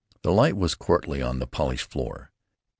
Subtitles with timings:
[0.23, 2.31] The light was courtly on the polished floor.